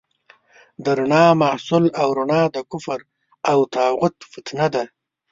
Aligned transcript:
د 0.83 0.85
رڼا 0.99 1.25
حصول 1.55 1.85
او 2.01 2.09
رڼا 2.19 2.41
د 2.55 2.57
کفر 2.71 2.99
او 3.51 3.59
طاغوت 3.75 4.15
فتنه 4.31 4.67
ده. 4.73 4.83